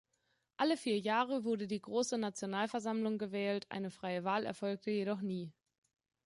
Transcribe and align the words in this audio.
Alle 0.57 0.77
vier 0.77 0.97
Jahre 0.97 1.43
wurde 1.43 1.67
die 1.67 1.79
Große 1.79 2.17
Nationalversammlung 2.17 3.19
gewählt, 3.19 3.67
eine 3.69 3.91
freie 3.91 4.23
Wahl 4.23 4.47
erfolgte 4.47 4.89
jedoch 4.89 5.21
nie. 5.21 5.53